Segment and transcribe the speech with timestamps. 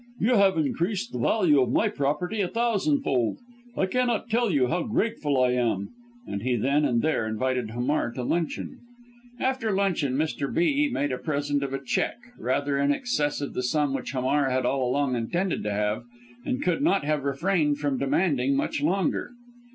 [0.19, 3.37] You have increased the value of my property a thousandfold,
[3.77, 5.89] I cannot tell you how grateful I am"
[6.25, 8.79] and he, then and there, invited Hamar to luncheon.
[9.39, 10.51] After luncheon Mr.
[10.51, 10.89] B.
[10.91, 14.49] made him a present of a cheque rather in excess of the sum which Hamar
[14.49, 16.03] had all along intended to have,
[16.43, 19.33] and could not have refrained from demanding much longer.